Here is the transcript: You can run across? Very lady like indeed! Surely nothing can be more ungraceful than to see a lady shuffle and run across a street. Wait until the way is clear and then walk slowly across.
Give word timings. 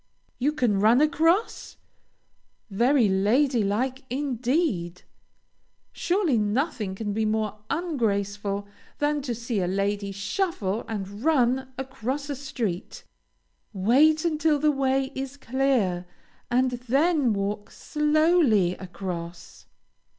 You 0.39 0.51
can 0.51 0.79
run 0.79 0.99
across? 0.99 1.77
Very 2.71 3.07
lady 3.07 3.63
like 3.63 4.01
indeed! 4.09 5.03
Surely 5.91 6.39
nothing 6.39 6.95
can 6.95 7.13
be 7.13 7.23
more 7.23 7.59
ungraceful 7.69 8.65
than 8.97 9.21
to 9.21 9.35
see 9.35 9.59
a 9.61 9.67
lady 9.67 10.11
shuffle 10.11 10.85
and 10.87 11.23
run 11.23 11.71
across 11.77 12.31
a 12.31 12.35
street. 12.35 13.03
Wait 13.73 14.25
until 14.25 14.57
the 14.57 14.71
way 14.71 15.11
is 15.13 15.37
clear 15.37 16.07
and 16.49 16.71
then 16.71 17.31
walk 17.33 17.69
slowly 17.69 18.73
across. 18.77 19.67